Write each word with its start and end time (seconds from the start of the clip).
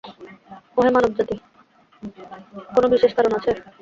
কোন 2.71 2.83
বিশেষ 2.91 3.11
কারণ 3.13 3.31
আছে? 3.37 3.51